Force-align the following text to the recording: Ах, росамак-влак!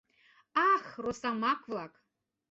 Ах, 0.71 0.85
росамак-влак! 1.03 1.93